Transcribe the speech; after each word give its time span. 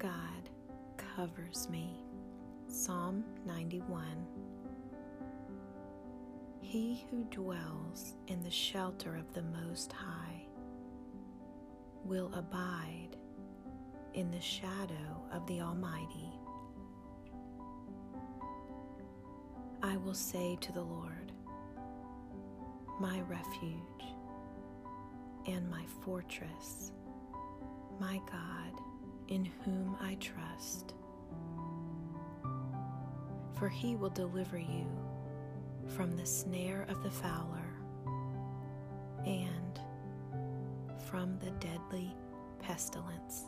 God 0.00 0.48
covers 0.96 1.68
me. 1.68 2.02
Psalm 2.68 3.22
91. 3.44 4.02
He 6.62 7.04
who 7.10 7.24
dwells 7.24 8.14
in 8.26 8.42
the 8.42 8.50
shelter 8.50 9.14
of 9.14 9.34
the 9.34 9.42
Most 9.42 9.92
High 9.92 10.46
will 12.02 12.32
abide 12.32 13.16
in 14.14 14.30
the 14.30 14.40
shadow 14.40 15.22
of 15.32 15.46
the 15.46 15.60
Almighty. 15.60 16.32
I 19.82 19.98
will 19.98 20.14
say 20.14 20.56
to 20.62 20.72
the 20.72 20.80
Lord, 20.80 21.32
my 22.98 23.20
refuge 23.28 24.14
and 25.46 25.68
my 25.68 25.84
fortress, 26.02 26.92
my 27.98 28.18
God, 28.30 28.80
in 29.30 29.44
whom 29.64 29.96
I 30.00 30.16
trust. 30.16 30.94
For 33.58 33.68
he 33.68 33.96
will 33.96 34.10
deliver 34.10 34.58
you 34.58 34.86
from 35.86 36.16
the 36.16 36.26
snare 36.26 36.86
of 36.88 37.02
the 37.02 37.10
fowler 37.10 37.74
and 39.24 39.80
from 41.08 41.38
the 41.38 41.50
deadly 41.52 42.14
pestilence. 42.58 43.44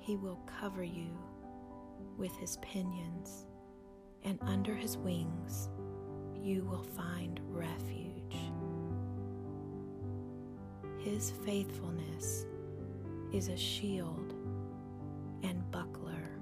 He 0.00 0.16
will 0.16 0.40
cover 0.60 0.82
you 0.82 1.16
with 2.16 2.34
his 2.36 2.56
pinions, 2.58 3.46
and 4.24 4.38
under 4.42 4.74
his 4.74 4.96
wings 4.96 5.68
you 6.40 6.64
will 6.64 6.82
find 6.82 7.40
refuge. 7.44 8.36
His 10.98 11.32
faithfulness 11.44 12.46
is 13.32 13.48
a 13.48 13.56
shield 13.56 14.34
and 15.42 15.70
buckler. 15.70 16.38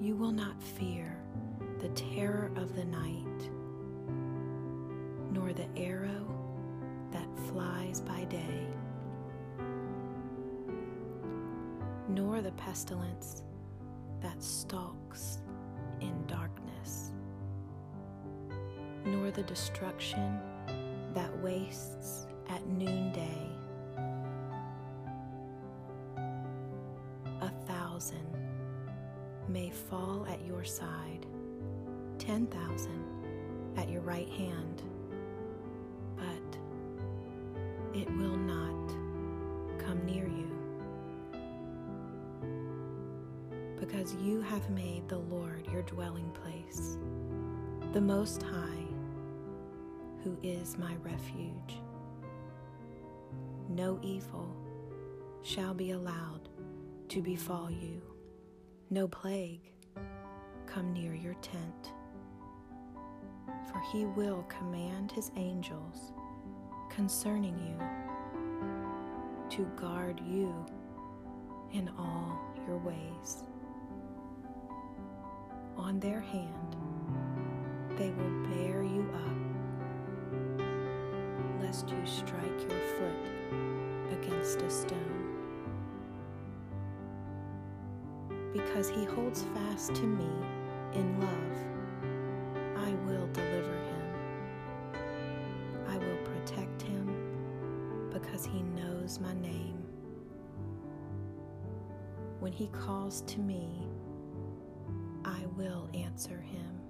You 0.00 0.14
will 0.14 0.30
not 0.30 0.62
fear 0.62 1.18
the 1.80 1.88
terror 1.90 2.52
of 2.54 2.76
the 2.76 2.84
night, 2.84 3.50
nor 5.32 5.52
the 5.52 5.66
arrow 5.76 6.26
that 7.10 7.26
flies 7.48 8.00
by 8.00 8.24
day, 8.24 8.66
nor 12.08 12.40
the 12.40 12.52
pestilence 12.52 13.42
that 14.20 14.40
stalks 14.40 15.38
in 16.00 16.14
darkness, 16.26 17.10
nor 19.04 19.32
the 19.32 19.42
destruction 19.42 20.38
that 21.14 21.36
wastes 21.38 22.26
at 22.48 22.64
noonday. 22.68 23.50
Thousand 28.04 28.26
may 29.48 29.70
fall 29.70 30.26
at 30.28 30.44
your 30.44 30.64
side, 30.64 31.26
ten 32.18 32.46
thousand 32.46 33.04
at 33.76 33.88
your 33.88 34.02
right 34.02 34.28
hand, 34.28 34.82
but 36.16 36.58
it 37.98 38.08
will 38.16 38.36
not 38.36 38.88
come 39.78 40.04
near 40.04 40.26
you. 40.26 40.50
Because 43.80 44.14
you 44.22 44.40
have 44.42 44.68
made 44.70 45.08
the 45.08 45.18
Lord 45.18 45.66
your 45.72 45.82
dwelling 45.82 46.30
place, 46.30 46.98
the 47.92 48.00
Most 48.00 48.42
High, 48.42 48.86
who 50.22 50.36
is 50.42 50.76
my 50.78 50.94
refuge. 51.02 51.80
No 53.68 53.98
evil 54.02 54.54
shall 55.42 55.74
be 55.74 55.90
allowed 55.92 56.48
to 57.14 57.22
befall 57.22 57.70
you, 57.70 58.02
no 58.90 59.06
plague 59.06 59.70
come 60.66 60.92
near 60.92 61.14
your 61.14 61.34
tent. 61.34 61.92
For 63.68 63.80
he 63.92 64.04
will 64.04 64.42
command 64.48 65.12
his 65.12 65.30
angels 65.36 66.12
concerning 66.90 67.56
you 67.56 67.78
to 69.56 69.62
guard 69.80 70.20
you 70.26 70.66
in 71.72 71.88
all 71.96 72.36
your 72.66 72.78
ways. 72.78 73.44
On 75.76 76.00
their 76.00 76.18
hand 76.20 76.76
they 77.96 78.10
will 78.10 78.42
bear 78.48 78.82
you 78.82 79.08
up, 79.14 79.38
lest 81.62 81.88
you 81.90 82.04
strike 82.04 82.60
your 82.68 82.80
foot 82.98 83.14
against 84.18 84.62
a 84.62 84.68
stone. 84.68 85.23
Because 88.54 88.88
he 88.88 89.04
holds 89.04 89.42
fast 89.52 89.96
to 89.96 90.02
me 90.04 90.30
in 90.92 91.18
love, 91.18 91.58
I 92.76 92.92
will 93.04 93.26
deliver 93.32 93.74
him. 93.74 94.14
I 95.88 95.96
will 95.98 96.18
protect 96.24 96.82
him 96.82 98.10
because 98.12 98.46
he 98.46 98.62
knows 98.62 99.18
my 99.18 99.34
name. 99.34 99.82
When 102.38 102.52
he 102.52 102.68
calls 102.68 103.22
to 103.22 103.40
me, 103.40 103.88
I 105.24 105.40
will 105.56 105.88
answer 105.92 106.38
him. 106.38 106.80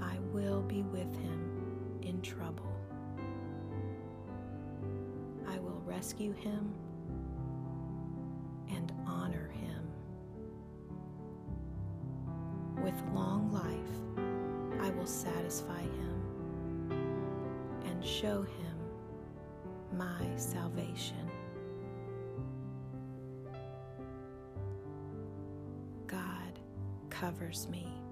I 0.00 0.18
will 0.32 0.62
be 0.62 0.80
with 0.80 1.14
him 1.14 1.98
in 2.00 2.22
trouble. 2.22 2.72
I 5.46 5.58
will 5.58 5.82
rescue 5.84 6.32
him 6.32 6.72
will 15.04 15.10
satisfy 15.10 15.82
him 15.82 16.90
and 17.84 18.02
show 18.02 18.40
him 18.40 19.98
my 19.98 20.26
salvation. 20.36 21.30
God 26.06 26.58
covers 27.10 27.68
me. 27.68 28.03